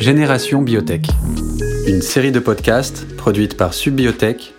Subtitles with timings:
[0.00, 1.08] Génération Biotech,
[1.86, 4.54] une série de podcasts produite par Subbiotech,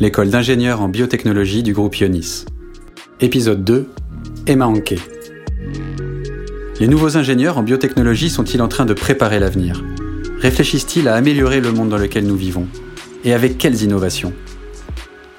[0.00, 2.46] l'école d'ingénieurs en biotechnologie du groupe Ionis.
[3.20, 3.86] Épisode 2
[4.46, 4.94] Emma Anke.
[6.80, 9.84] Les nouveaux ingénieurs en biotechnologie sont-ils en train de préparer l'avenir?
[10.40, 12.66] Réfléchissent-ils à améliorer le monde dans lequel nous vivons?
[13.24, 14.32] Et avec quelles innovations?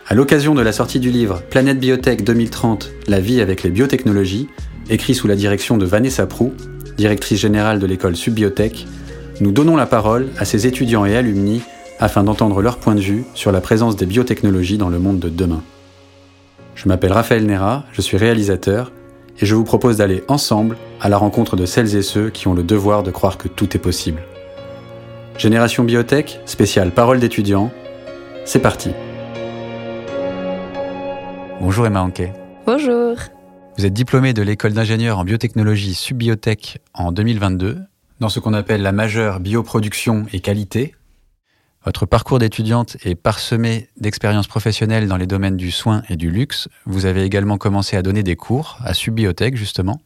[0.07, 4.47] À l'occasion de la sortie du livre Planète Biotech 2030 La vie avec les biotechnologies,
[4.91, 6.53] écrit sous la direction de Vanessa Prou,
[6.97, 8.85] directrice générale de l'école Subbiotech,
[9.41, 11.61] nous donnons la parole à ces étudiants et alumni
[11.99, 15.29] afin d'entendre leur point de vue sur la présence des biotechnologies dans le monde de
[15.29, 15.61] demain.
[16.75, 18.91] Je m'appelle Raphaël Nera, je suis réalisateur,
[19.41, 22.53] et je vous propose d'aller ensemble à la rencontre de celles et ceux qui ont
[22.53, 24.21] le devoir de croire que tout est possible.
[25.37, 27.71] Génération Biotech, spéciale Parole d'étudiants,
[28.45, 28.91] c'est parti.
[31.61, 32.33] Bonjour Emma Anquet.
[32.65, 33.15] Bonjour.
[33.77, 37.79] Vous êtes diplômée de l'école d'ingénieurs en biotechnologie Subbiotech en 2022
[38.19, 40.95] dans ce qu'on appelle la majeure bioproduction et qualité.
[41.85, 46.67] Votre parcours d'étudiante est parsemé d'expériences professionnelles dans les domaines du soin et du luxe.
[46.85, 50.01] Vous avez également commencé à donner des cours à Subbiotech, justement.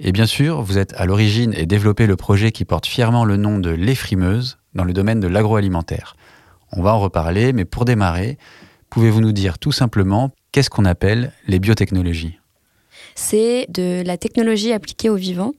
[0.00, 3.36] Et bien sûr, vous êtes à l'origine et développé le projet qui porte fièrement le
[3.36, 6.16] nom de Les Frimeuses dans le domaine de l'agroalimentaire.
[6.72, 8.36] On va en reparler, mais pour démarrer,
[8.90, 12.38] pouvez-vous nous dire tout simplement qu'est-ce qu'on appelle les biotechnologies?
[13.14, 15.52] C'est de la technologie appliquée au vivant.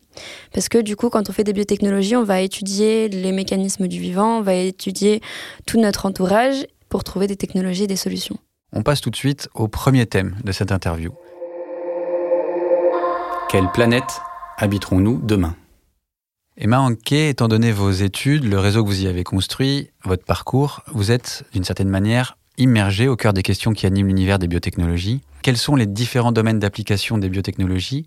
[0.53, 3.99] Parce que du coup, quand on fait des biotechnologies, on va étudier les mécanismes du
[3.99, 5.21] vivant, on va étudier
[5.65, 8.37] tout notre entourage pour trouver des technologies et des solutions.
[8.71, 11.11] On passe tout de suite au premier thème de cette interview.
[13.49, 14.21] Quelle planète
[14.57, 15.55] habiterons-nous demain?
[16.55, 20.81] Emma Anke, étant donné vos études, le réseau que vous y avez construit, votre parcours,
[20.91, 25.21] vous êtes d'une certaine manière immergé au cœur des questions qui animent l'univers des biotechnologies.
[25.41, 28.05] Quels sont les différents domaines d'application des biotechnologies?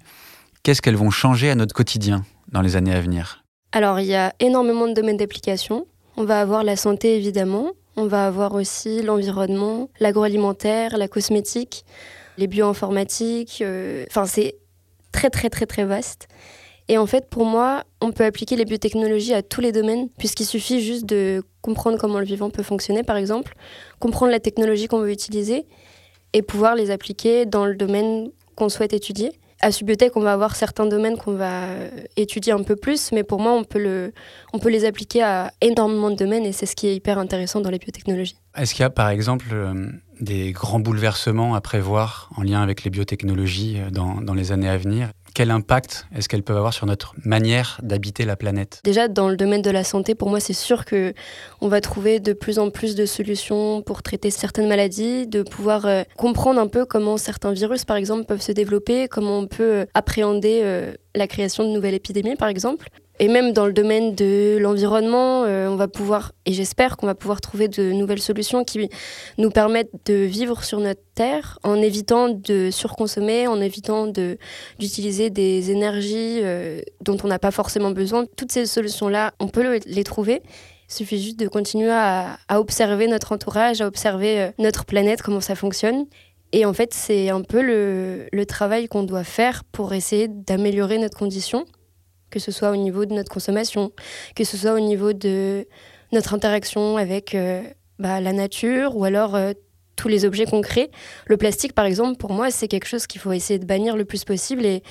[0.62, 3.44] Qu'est-ce qu'elles vont changer à notre quotidien dans les années à venir?
[3.72, 5.86] Alors, il y a énormément de domaines d'application.
[6.16, 7.72] On va avoir la santé, évidemment.
[7.96, 11.84] On va avoir aussi l'environnement, l'agroalimentaire, la cosmétique,
[12.38, 13.62] les bioinformatiques.
[13.62, 14.56] Euh, enfin, c'est
[15.12, 16.28] très, très, très, très vaste.
[16.88, 20.44] Et en fait, pour moi, on peut appliquer les biotechnologies à tous les domaines, puisqu'il
[20.44, 23.54] suffit juste de comprendre comment le vivant peut fonctionner, par exemple,
[23.98, 25.66] comprendre la technologie qu'on veut utiliser,
[26.32, 29.32] et pouvoir les appliquer dans le domaine qu'on souhaite étudier.
[29.60, 31.68] À Subbiotech, on va avoir certains domaines qu'on va
[32.16, 33.80] étudier un peu plus, mais pour moi, on peut,
[34.68, 37.78] les appliquer à énormément de domaines et c'est ce qui est hyper intéressant dans les
[37.78, 38.36] biotechnologies.
[38.54, 39.88] Est-ce qu'il y a par exemple euh,
[40.20, 44.76] des grands bouleversements à prévoir en lien avec les biotechnologies euh, dans les années à
[44.76, 45.10] venir?
[45.36, 48.80] Quel impact est-ce qu'elles peuvent avoir sur notre manière d'habiter la planète?
[48.84, 51.12] Déjà, dans le domaine de la santé, pour moi, c'est sûr que
[51.60, 55.84] on va trouver de plus en plus de solutions pour traiter certaines maladies, de pouvoir
[55.84, 59.84] euh, comprendre un peu comment certains virus, par exemple, peuvent se développer, comment on peut
[59.92, 60.62] appréhender
[61.14, 62.88] la création de nouvelles épidémies, par exemple.
[63.18, 67.14] Et même dans le domaine de l'environnement, euh, on va pouvoir, et j'espère qu'on va
[67.14, 68.90] pouvoir trouver de nouvelles solutions qui
[69.38, 75.70] nous permettent de vivre sur notre terre en évitant de surconsommer, en évitant d'utiliser des
[75.70, 78.26] énergies euh, dont on n'a pas forcément besoin.
[78.36, 80.42] Toutes ces solutions-là, on peut les trouver.
[80.90, 85.40] Il suffit juste de continuer à, observer notre entourage, à observer euh, notre planète, comment
[85.40, 86.04] ça fonctionne.
[86.52, 90.98] Et en fait, c'est un peu le, le travail qu'on doit faire pour essayer d'améliorer
[90.98, 91.64] notre condition
[92.36, 93.92] que ce soit au niveau de notre consommation,
[94.34, 95.66] que ce soit au niveau de
[96.12, 97.62] notre interaction avec euh,
[97.98, 99.54] bah, la nature ou alors euh,
[99.96, 100.90] tous les objets concrets.
[101.24, 104.04] Le plastique, par exemple, pour moi, c'est quelque chose qu'il faut essayer de bannir le
[104.04, 104.82] plus possible et,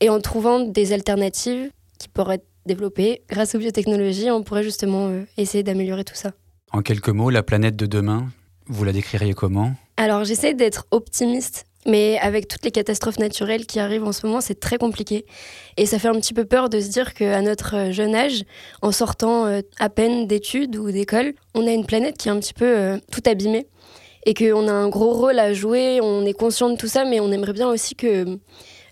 [0.00, 5.08] et en trouvant des alternatives qui pourraient être développées grâce aux biotechnologies, on pourrait justement
[5.08, 6.30] euh, essayer d'améliorer tout ça.
[6.72, 8.28] En quelques mots, la planète de demain,
[8.66, 9.74] vous la décririez comment?
[9.98, 14.40] Alors j'essaie d'être optimiste mais avec toutes les catastrophes naturelles qui arrivent en ce moment,
[14.40, 15.26] c'est très compliqué.
[15.76, 18.44] Et ça fait un petit peu peur de se dire qu'à notre euh, jeune âge,
[18.82, 22.38] en sortant euh, à peine d'études ou d'école, on a une planète qui est un
[22.38, 23.66] petit peu euh, tout abîmée.
[24.24, 27.18] Et qu'on a un gros rôle à jouer, on est conscient de tout ça, mais
[27.18, 28.38] on aimerait bien aussi que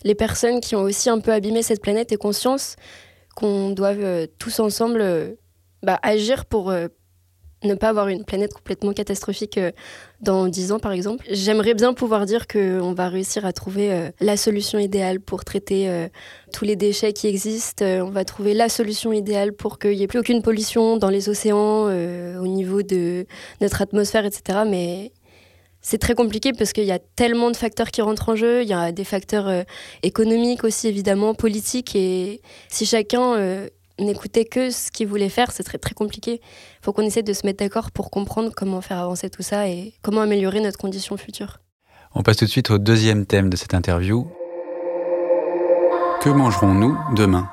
[0.03, 2.75] les personnes qui ont aussi un peu abîmé cette planète aient conscience
[3.37, 3.93] qu'on doit
[4.39, 5.37] tous ensemble
[5.83, 6.73] bah, agir pour,
[7.63, 9.71] ne pas avoir une planète complètement catastrophique euh,
[10.21, 11.25] dans 10 ans, par exemple.
[11.29, 15.89] J'aimerais bien pouvoir dire qu'on va réussir à trouver euh, la solution idéale pour traiter
[15.89, 16.07] euh,
[16.53, 17.85] tous les déchets qui existent.
[17.85, 21.29] on va trouver la solution idéale pour qu'il n'y ait plus aucune pollution dans les
[21.29, 23.25] océans, au niveau de
[23.61, 24.59] notre atmosphère, etc.
[24.67, 25.11] Mais
[25.81, 28.63] c'est très compliqué parce qu'il y a tellement de facteurs qui rentrent en jeu.
[28.63, 29.65] Il y a des facteurs
[30.03, 31.95] économiques aussi, évidemment, politiques.
[31.95, 33.67] Et si chacun
[33.99, 36.41] n'écoutait que ce qu'il voulait faire, c'est très, très compliqué.
[36.41, 39.67] Il faut qu'on essaie de se mettre d'accord pour comprendre comment faire avancer tout ça
[39.67, 41.59] et comment améliorer notre condition future.
[42.13, 44.27] On passe tout de suite au deuxième thème de cette interview.
[46.21, 47.49] Que mangerons-nous demain?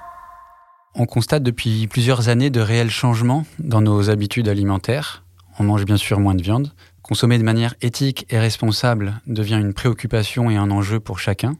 [0.94, 5.24] On constate depuis plusieurs années de réels changements dans nos habitudes alimentaires.
[5.58, 6.72] On mange bien sûr moins de viande.
[7.02, 11.56] Consommer de manière éthique et responsable devient une préoccupation et un enjeu pour chacun.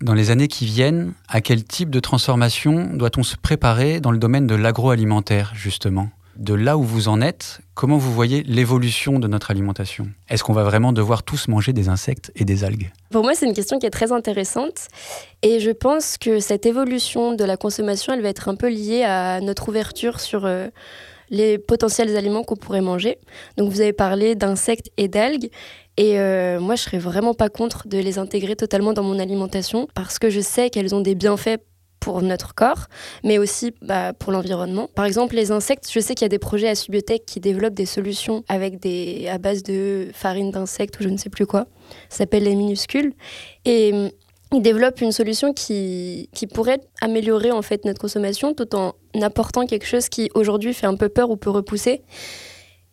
[0.00, 4.18] Dans les années qui viennent, à quel type de transformation doit-on se préparer dans le
[4.18, 6.08] domaine de l'agroalimentaire, justement?
[6.36, 10.08] De là où vous en êtes, comment vous voyez l'évolution de notre alimentation?
[10.30, 12.90] Est-ce qu'on va vraiment devoir tous manger des insectes et des algues?
[13.10, 14.88] Pour moi, c'est une question qui est très intéressante.
[15.42, 19.02] Et je pense que cette évolution de la consommation, elle va être un peu liée
[19.02, 20.46] à notre ouverture sur...
[20.46, 20.68] Euh,
[21.30, 23.18] les potentiels aliments qu'on pourrait manger.
[23.56, 25.48] Donc vous avez parlé d'insectes et d'algues.
[25.96, 29.88] Et euh, moi, je serais vraiment pas contre de les intégrer totalement dans mon alimentation
[29.94, 31.60] parce que je sais qu'elles ont des bienfaits
[32.00, 32.86] pour notre corps,
[33.22, 34.88] mais aussi bah, pour l'environnement.
[34.94, 37.74] Par exemple, les insectes, je sais qu'il y a des projets à Subiotech qui développent
[37.74, 41.66] des solutions avec des à base de farine d'insectes ou je ne sais plus quoi.
[42.08, 43.12] Ça s'appelle les minuscules.
[43.66, 43.92] Et
[44.52, 49.86] il développe une solution qui, pourrait améliorer en fait notre consommation tout en apportant quelque
[49.86, 52.02] chose qui aujourd'hui fait un peu peur ou peut repousser.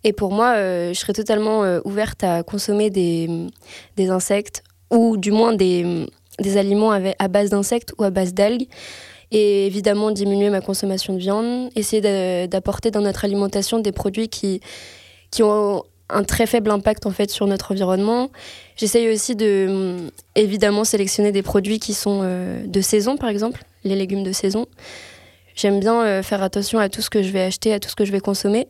[0.04, 3.48] Et pour moi, euh, je serais totalement euh, ouverte à consommer des,
[3.96, 6.06] des, insectes ou du moins des,
[6.40, 8.68] des aliments à base d'insectes ou à base d'algues.
[9.32, 14.62] Et évidemment, diminuer ma consommation de viande, essayer d'apporter dans notre alimentation des produits qui,
[15.32, 18.30] qui ont un très faible impact en fait sur notre environnement.
[18.76, 23.64] J'essaye aussi de mm, évidemment sélectionner des produits qui sont euh, de saison par exemple,
[23.84, 24.68] les légumes de saison.
[25.56, 27.96] J'aime bien euh, faire attention à tout ce que je vais acheter, à tout ce
[27.96, 28.68] que je vais consommer.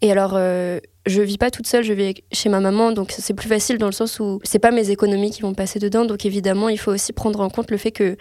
[0.00, 3.34] Et alors euh, je vis pas toute seule, je vis chez ma maman, donc c'est
[3.34, 6.04] plus facile dans le sens où c'est pas mes économies qui vont passer dedans.
[6.04, 8.16] Donc évidemment, il faut aussi prendre en compte le fait que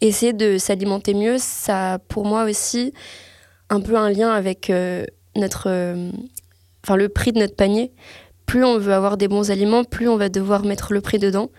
[0.00, 2.92] essayer de s'alimenter mieux, ça a pour moi aussi
[3.68, 4.70] un peu un lien avec
[5.34, 5.68] notre
[6.86, 7.90] enfin le prix de notre panier.
[8.46, 11.50] Plus on veut avoir des bons aliments, plus on va devoir mettre le prix dedans.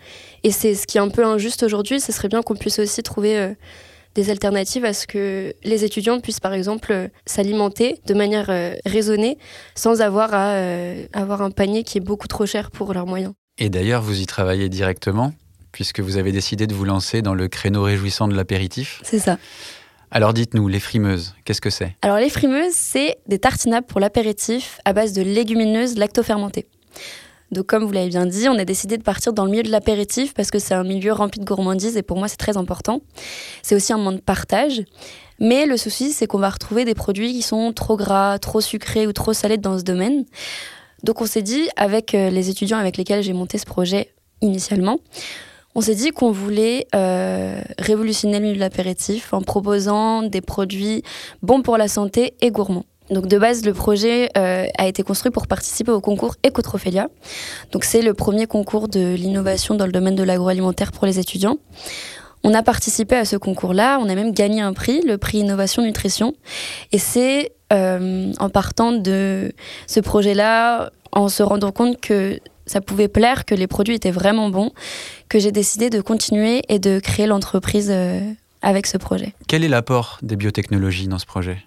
[0.42, 2.00] Et c'est ce qui est un peu injuste aujourd'hui.
[2.00, 3.52] Ce serait bien qu'on puisse aussi trouver euh,
[4.14, 8.74] des alternatives à ce que les étudiants puissent par exemple euh, s'alimenter de manière euh,
[8.86, 9.36] raisonnée
[9.74, 10.54] sans avoir à
[11.12, 13.34] avoir un panier qui est beaucoup trop cher pour leurs moyens.
[13.58, 15.34] Et d'ailleurs, vous y travaillez directement
[15.72, 19.00] puisque vous avez décidé de vous lancer dans le créneau réjouissant de l'apéritif?
[19.04, 19.36] C'est ça.
[20.10, 21.94] Alors dites-nous, les frimeuses, qu'est-ce que c'est?
[22.02, 26.66] Alors les frimeuses, c'est des tartinables pour l'apéritif à base de légumineuses lactofermentées.
[27.50, 29.70] Donc comme vous l'avez bien dit, on a décidé de partir dans le milieu de
[29.70, 33.00] l'apéritif parce que c'est un milieu rempli de gourmandises et pour moi c'est très important.
[33.62, 34.82] C'est aussi un moment de partage.
[35.40, 39.06] Mais le souci, c'est qu'on va retrouver des produits qui sont trop gras, trop sucrés
[39.06, 40.24] ou trop salés dans ce domaine.
[41.04, 44.98] Donc on s'est dit, avec euh, les étudiants avec lesquels j'ai monté ce projet initialement,
[45.78, 51.04] on s'est dit qu'on voulait euh, révolutionner le milieu de l'apéritif en proposant des produits
[51.42, 52.84] bons pour la santé et gourmands.
[53.10, 57.06] Donc de base, le projet euh, a été construit pour participer au concours Ecotrophelia.
[57.70, 61.58] Donc c'est le premier concours de l'innovation dans le domaine de l'agroalimentaire pour les étudiants.
[62.42, 65.84] On a participé à ce concours-là, on a même gagné un prix, le prix Innovation
[65.84, 66.34] Nutrition.
[66.90, 69.52] Et c'est euh, en partant de
[69.86, 74.50] ce projet-là, en se rendant compte que ça pouvait plaire, que les produits étaient vraiment
[74.50, 74.72] bons,
[75.28, 78.20] que j'ai décidé de continuer et de créer l'entreprise euh,
[78.62, 79.34] avec ce projet.
[79.46, 81.58] Quel est l'apport des biotechnologies dans ce projet?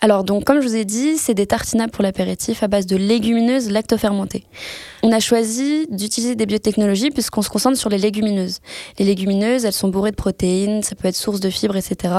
[0.00, 2.96] Alors donc comme je vous ai dit, c'est des tartinables pour l'apéritif à base de
[2.96, 4.44] légumineuses lactofermentées.
[5.02, 8.60] On a choisi d'utiliser des biotechnologies puisqu'on se concentre sur les légumineuses.
[8.98, 12.14] Les légumineuses, elles sont bourrées de protéines, ça peut être source de fibres, etc.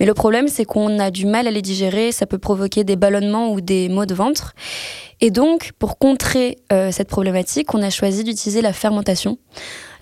[0.00, 2.96] Mais le problème, c'est qu'on a du mal à les digérer, ça peut provoquer des
[2.96, 4.54] ballonnements ou des maux de ventre.
[5.20, 9.38] Et donc, pour contrer euh, cette problématique, on a choisi d'utiliser la fermentation.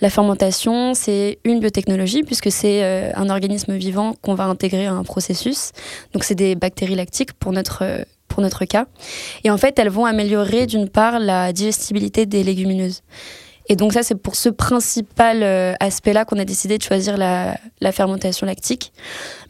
[0.01, 4.93] La fermentation, c'est une biotechnologie puisque c'est euh, un organisme vivant qu'on va intégrer à
[4.93, 5.73] un processus.
[6.13, 8.87] Donc, c'est des bactéries lactiques pour notre, euh, pour notre cas.
[9.45, 13.03] Et en fait, elles vont améliorer d'une part la digestibilité des légumineuses.
[13.69, 17.57] Et donc ça, c'est pour ce principal euh, aspect-là qu'on a décidé de choisir la,
[17.93, 18.93] fermentation lactique.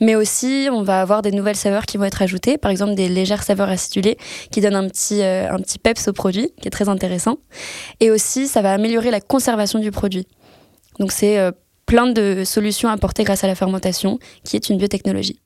[0.00, 3.08] Mais aussi, on va avoir des nouvelles saveurs qui vont être ajoutées, par exemple des
[3.08, 4.16] légères saveurs acidulées
[4.50, 7.38] qui donnent un petit, euh, un petit peps au produit, qui est très intéressant.
[8.00, 10.26] Et aussi, ça va améliorer la conservation du produit.
[11.00, 11.50] Donc c'est euh,
[11.86, 15.40] plein de solutions apportées grâce à la fermentation, qui est une biotechnologie.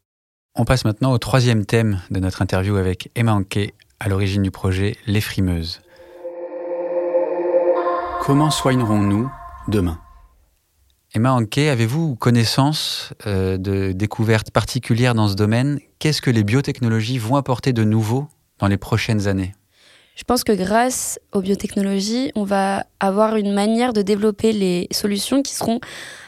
[0.56, 4.50] On passe maintenant au troisième thème de notre interview avec Emma Anquet, à l'origine du
[4.50, 5.80] projet Les Frimeuses.
[8.28, 9.32] Comment soignerons-nous
[9.68, 9.98] demain?
[11.14, 15.80] Emma Anke, avez-vous connaissance euh, de découvertes particulières dans ce domaine?
[15.98, 19.54] Qu'est-ce que les biotechnologies vont apporter de nouveau dans les prochaines années?
[20.14, 25.42] Je pense que grâce aux biotechnologies, on va avoir une manière de développer les solutions
[25.42, 25.80] qui seront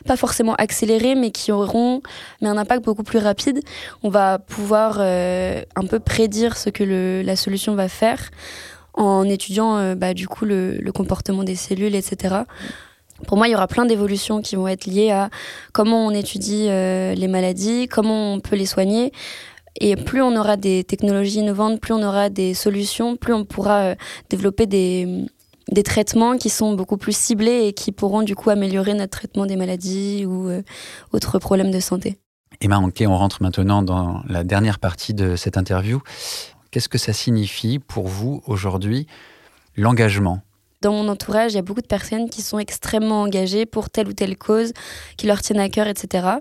[0.07, 2.01] pas forcément accélérées, mais qui auront
[2.41, 3.61] mais un impact beaucoup plus rapide.
[4.03, 8.31] On va pouvoir euh, un peu prédire ce que la solution va faire
[8.95, 12.37] en étudiant euh, bah, du coup le, comportement des cellules, etc.
[13.27, 15.31] Pour moi, il y aura plein d'évolutions qui vont être liées à
[15.73, 19.13] comment on étudie euh, les maladies, comment on peut les soigner,
[19.81, 23.95] Et plus on aura des technologies innovantes, plus on aura des solutions, plus on pourra
[24.31, 25.27] développer des,
[25.71, 29.47] des traitements qui sont beaucoup plus ciblés et qui pourront du coup améliorer notre traitement
[29.47, 30.51] des maladies ou
[31.13, 32.19] autres problèmes de santé.
[32.61, 36.03] Emma Anquet, on rentre maintenant dans la dernière partie de cette interview.
[36.71, 39.07] Qu'est-ce que ça signifie pour vous aujourd'hui
[39.77, 40.41] l'engagement?
[40.83, 44.09] Dans mon entourage, il y a beaucoup de personnes qui sont extrêmement engagées pour telle
[44.09, 44.73] ou telle cause,
[45.17, 46.39] qui leur tiennent à cœur, etc.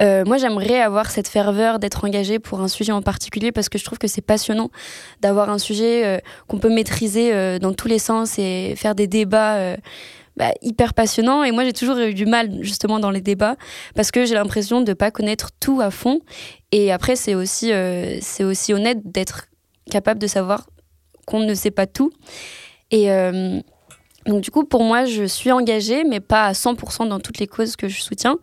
[0.00, 3.78] Euh, moi, j'aimerais avoir cette ferveur d'être engagée pour un sujet en particulier parce que
[3.78, 4.70] je trouve que c'est passionnant
[5.20, 9.06] d'avoir un sujet euh, qu'on peut maîtriser euh, dans tous les sens et faire des
[9.06, 9.76] débats
[10.36, 11.42] bah, hyper passionnants.
[11.42, 13.56] Et moi, j'ai toujours eu du mal justement dans les débats
[13.96, 16.20] parce que j'ai l'impression de ne pas connaître tout à fond.
[16.70, 17.72] Et après, c'est aussi,
[18.20, 19.47] c'est aussi honnête d'être
[19.88, 20.68] capable de savoir
[21.26, 22.10] qu'on ne sait pas tout.
[22.90, 23.60] Et euh,
[24.26, 27.46] donc du coup, pour moi, je suis engagée, mais pas à 100% dans toutes les
[27.46, 28.38] causes que je soutiens,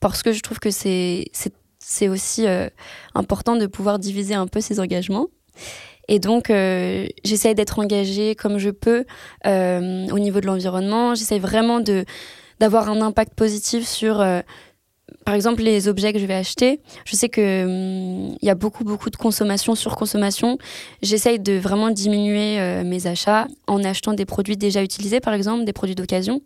[0.00, 1.28] parce que je trouve que c'est
[2.08, 2.68] aussi euh,
[3.14, 5.26] important de pouvoir diviser un peu ses engagements.
[6.06, 9.04] Et donc, euh, j'essaye d'être engagée comme je peux
[9.44, 11.14] au niveau de l'environnement.
[11.14, 11.80] J'essaye vraiment
[12.60, 14.24] d'avoir un impact positif sur
[15.24, 18.54] par exemple, les objets que je vais acheter, je sais que hum, il y a
[18.54, 20.58] beaucoup beaucoup de consommation, surconsommation.
[21.02, 25.64] J'essaye de vraiment diminuer euh, mes achats en achetant des produits déjà utilisés, par exemple,
[25.64, 26.40] des produits d'occasion.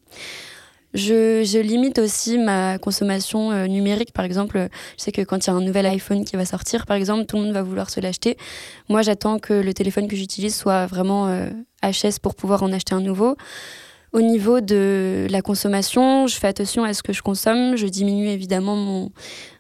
[0.95, 4.69] Je, limite aussi ma consommation euh, numérique, par exemple.
[4.99, 7.25] Je sais que quand il y a un nouvel iPhone qui va sortir, par exemple,
[7.26, 8.37] tout le monde va vouloir se l'acheter.
[8.88, 11.28] Moi, j'attends que le téléphone que j'utilise soit vraiment
[11.83, 13.37] HS euh, pour pouvoir en acheter un nouveau.
[14.12, 17.76] Au niveau de la consommation, je fais attention à ce que je consomme.
[17.76, 19.11] Je diminue évidemment mon,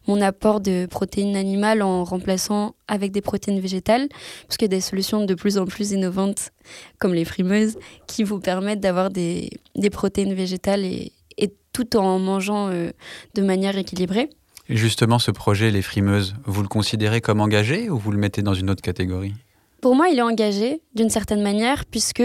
[0.06, 4.08] mon apport de protéines animales en remplaçant avec des protéines végétales,
[4.46, 6.50] parce qu'il y a des solutions de plus en plus innovantes,
[6.98, 12.18] comme les frimeuses, qui vous permettent d'avoir des, des, protéines végétales et, et, tout en
[12.18, 12.90] mangeant euh,
[13.34, 14.28] de manière équilibrée.
[14.68, 18.42] Et justement, ce projet, les frimeuses, vous le considérez comme engagé ou vous le mettez
[18.42, 19.32] dans une autre catégorie?
[19.80, 22.22] Pour moi, il est engagé d'une certaine manière, puisque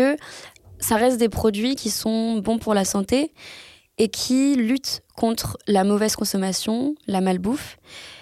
[0.79, 3.34] ça reste des produits qui sont bons pour la santé
[3.98, 7.77] et qui luttent contre la mauvaise consommation, la malbouffe.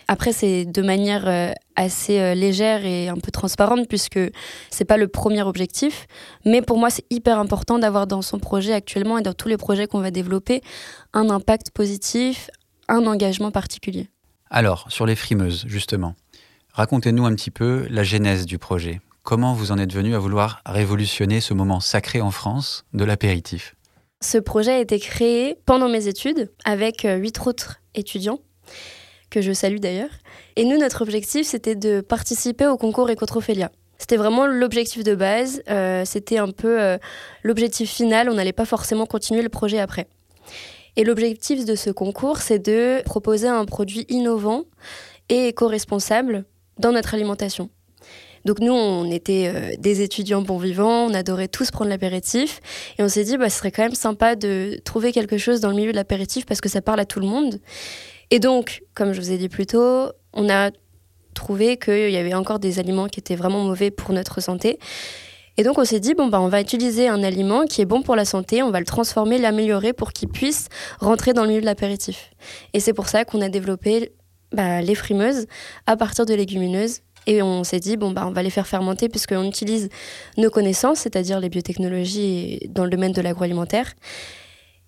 [0.08, 4.20] Après, c'est de manière euh, assez euh, légère et un peu transparente puisque
[4.70, 6.08] c'est pas le premier objectif.
[6.46, 9.58] Mais pour moi, c'est hyper important d'avoir dans son projet actuellement et dans tous les
[9.58, 10.62] projets qu'on va développer
[11.14, 12.50] un impact positif,
[12.88, 14.10] un engagement particulier.
[14.52, 16.16] Alors, sur les frimeuses, justement,
[16.72, 19.02] racontez-nous un petit peu la genèse du projet.
[19.26, 23.76] Comment vous en êtes venu à vouloir révolutionner ce moment sacré en France de l'apéritif?
[24.22, 28.38] Ce projet a été créé pendant mes études avec euh, huit autres étudiants
[29.32, 30.12] que je salue d'ailleurs.
[30.58, 33.72] Et nous, notre objectif, c'était de participer au concours Ecotrophélia.
[33.98, 37.00] C'était vraiment l'objectif de base, euh, c'était un peu euh,
[37.42, 40.06] l'objectif final, on n'allait pas forcément continuer le projet après.
[40.98, 44.66] Et l'objectif de ce concours, c'est de proposer un produit innovant
[45.30, 46.46] et éco-responsable
[46.78, 47.72] dans notre alimentation.
[48.46, 52.62] Donc nous, on était euh, des étudiants bons vivants, on adorait tous prendre l'apéritif.
[52.98, 55.70] Et on s'est dit, bah, ce serait quand même sympa de trouver quelque chose dans
[55.70, 57.60] le milieu de l'apéritif parce que ça parle à tout le monde.
[58.32, 60.72] Et donc, comme je vous ai dit plus tôt, on a
[61.34, 64.80] trouvé qu'il y avait encore des aliments qui étaient vraiment mauvais pour notre santé.
[65.58, 68.02] Et donc on s'est dit, bon, bah, on va utiliser un aliment qui est bon
[68.02, 70.68] pour la santé, on va le transformer, l'améliorer pour qu'il puisse
[71.00, 72.32] rentrer dans le milieu de l'apéritif.
[72.74, 74.12] Et c'est pour ça qu'on a développé
[74.52, 75.48] bah, les frimeuses
[75.86, 79.10] à partir de légumineuses et on s'est dit, bon, bah, on va les faire fermenter
[79.10, 79.90] puisqu'on utilise
[80.38, 83.94] nos connaissances, c'est-à-dire les biotechnologies dans le domaine de l'agroalimentaire.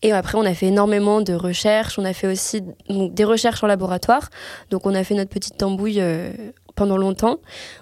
[0.04, 1.98] Et après, on a fait énormément de recherches.
[1.98, 4.30] On a fait aussi des recherches en laboratoire.
[4.70, 6.32] Donc, on a fait notre petite tambouille euh,
[6.78, 7.40] pendant longtemps.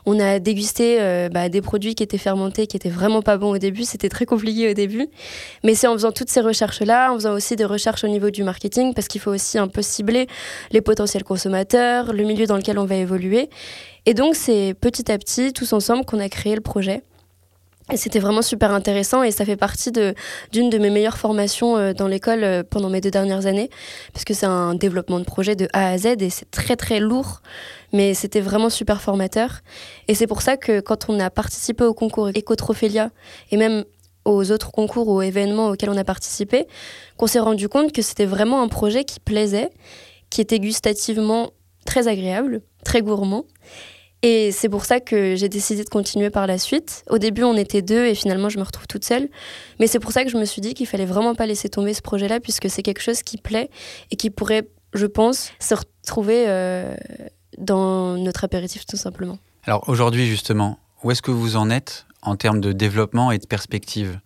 [0.08, 3.52] On a dégusté euh, bah, des produits qui étaient fermentés, qui étaient vraiment pas bons
[3.52, 3.84] au début.
[3.84, 5.08] C'était très compliqué au début.
[5.64, 8.44] Mais c'est en faisant toutes ces recherches-là, en faisant aussi des recherches au niveau du
[8.44, 10.26] marketing, parce qu'il faut aussi un peu cibler
[10.72, 13.50] les potentiels consommateurs, le milieu dans lequel on va évoluer.
[14.08, 17.04] Et donc, c'est petit à petit, tous ensemble, qu'on a créé le projet.
[17.94, 22.08] C'était vraiment super intéressant et ça fait partie d'une de, mes meilleures formations euh, dans
[22.08, 23.70] l'école euh, pendant mes deux dernières années,
[24.12, 27.00] parce que c'est un développement de projet de A à Z et c'est très très
[27.00, 27.42] lourd,
[27.94, 29.62] mais c'était vraiment super formateur.
[30.08, 33.12] Et c'est pour ça que quand on a participé au concours Ecotrophélia
[33.52, 33.86] et même
[34.26, 36.66] aux autres concours ou événements auxquels on a participé,
[37.18, 39.70] qu'on s'est rendu compte que c'était vraiment un projet qui plaisait,
[40.32, 41.52] qui était gustativement
[41.86, 43.46] très agréable, très gourmand
[44.28, 47.04] et c'est pour ça que j'ai décidé de continuer par la suite.
[47.12, 49.30] Au début, on était deux et finalement, je me retrouve toute seule.
[49.80, 51.94] Mais c'est pour ça que je me suis dit qu'il fallait vraiment pas laisser tomber
[51.94, 53.70] ce projet-là, puisque c'est quelque chose qui plaît
[54.10, 56.96] et qui pourrait, je pense, se retrouver euh,
[57.60, 59.38] dans notre apéritif tout simplement.
[59.66, 63.46] Alors aujourd'hui, justement, où est-ce que vous en êtes en termes de développement et de
[63.46, 64.20] perspective?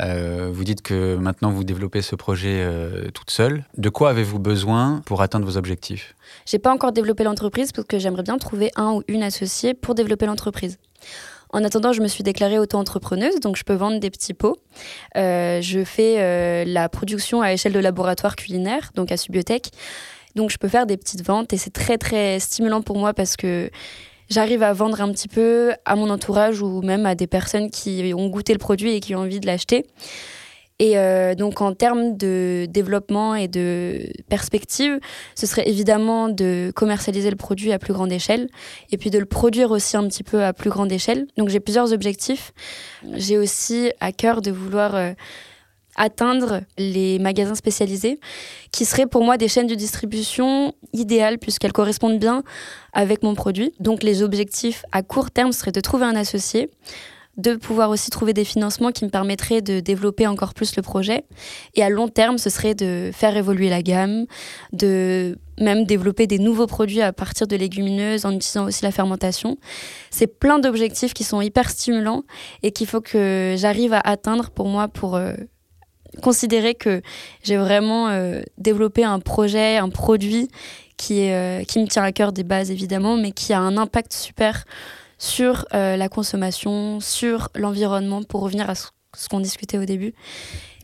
[0.00, 3.64] Euh, vous dites que maintenant vous développez ce projet euh, toute seule.
[3.76, 6.14] De quoi avez-vous besoin pour atteindre vos objectifs?
[6.46, 9.94] J'ai pas encore développé l'entreprise parce que j'aimerais bien trouver un ou une associée pour
[9.94, 10.78] développer l'entreprise.
[11.50, 14.58] En attendant, je me suis déclarée auto-entrepreneuse, donc je peux vendre des petits pots.
[15.16, 19.70] Euh, je fais la production à échelle de laboratoire culinaire, donc à Subiotech.
[20.34, 23.36] Donc je peux faire des petites ventes et c'est très très stimulant pour moi parce
[23.36, 23.70] que
[24.30, 28.12] j'arrive à vendre un petit peu à mon entourage ou même à des personnes qui
[28.14, 29.86] ont goûté le produit et qui ont envie de l'acheter.
[30.80, 35.00] Et euh, donc en termes de développement et de perspective,
[35.34, 38.48] ce serait évidemment de commercialiser le produit à plus grande échelle
[38.92, 41.26] et puis de le produire aussi un petit peu à plus grande échelle.
[41.36, 42.52] Donc j'ai plusieurs objectifs.
[43.14, 45.12] J'ai aussi à cœur de vouloir euh,
[45.98, 48.18] atteindre les magasins spécialisés,
[48.72, 52.42] qui seraient pour moi des chaînes de distribution idéales puisqu'elles correspondent bien
[52.92, 53.74] avec mon produit.
[53.80, 56.70] Donc les objectifs à court terme seraient de trouver un associé,
[57.38, 61.24] de pouvoir aussi trouver des financements qui me permettraient de développer encore plus le projet.
[61.74, 64.26] Et à long terme, ce serait de faire évoluer la gamme,
[64.72, 69.56] de même développer des nouveaux produits à partir de légumineuses en utilisant aussi la fermentation.
[70.10, 72.24] C'est plein d'objectifs qui sont hyper stimulants
[72.62, 75.34] et qu'il faut que j'arrive à atteindre pour moi pour euh,
[76.20, 77.02] considérer que
[77.42, 80.48] j'ai vraiment euh, développé un projet, un produit
[80.96, 84.12] qui, euh, qui me tient à cœur des bases évidemment, mais qui a un impact
[84.12, 84.64] super
[85.18, 88.88] sur euh, la consommation, sur l'environnement, pour revenir à ce,
[89.28, 90.14] qu'on discutait au début.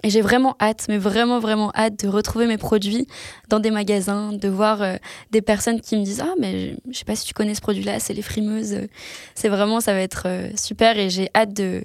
[0.03, 3.07] Et j'ai vraiment hâte, mais vraiment, vraiment hâte de retrouver mes produits
[3.49, 4.83] dans des magasins, de voir
[5.31, 7.63] des personnes qui me disent Ah, mais je, je sais pas si tu connais ce
[7.63, 8.81] produit-là, c'est les frimeuses.
[9.35, 10.27] C'est vraiment, ça va être
[10.57, 11.85] super et j'ai hâte de,